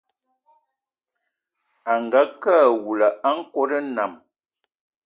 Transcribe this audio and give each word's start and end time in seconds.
Angakë 1.93 2.51
awula 2.65 3.07
a 3.27 3.29
nkòt 3.37 3.71
nnam 3.85 4.11